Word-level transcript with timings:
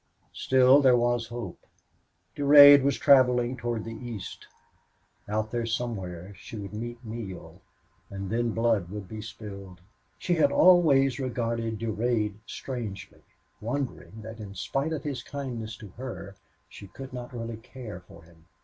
Still, 0.33 0.81
there 0.81 0.97
was 0.97 1.27
hope. 1.27 1.59
Durade 2.35 2.81
was 2.81 2.97
traveling 2.97 3.55
toward 3.55 3.83
the 3.85 3.93
east. 3.93 4.47
Out 5.29 5.51
there 5.51 5.67
somewhere 5.67 6.29
he 6.33 6.57
would 6.57 6.73
meet 6.73 7.05
Neale, 7.05 7.61
and 8.09 8.31
then 8.31 8.49
blood 8.49 8.89
would 8.89 9.07
be 9.07 9.21
spilled. 9.21 9.79
She 10.17 10.33
had 10.33 10.51
always 10.51 11.19
regarded 11.19 11.77
Durade 11.77 12.39
strangely, 12.47 13.21
wondering 13.61 14.23
that 14.23 14.39
in 14.39 14.55
spite 14.55 14.91
of 14.91 15.03
his 15.03 15.21
kindness 15.21 15.77
to 15.77 15.89
her 15.97 16.35
she 16.67 16.87
could 16.87 17.13
not 17.13 17.31
really 17.31 17.57
care 17.57 17.99
for 17.99 18.23
him. 18.23 18.45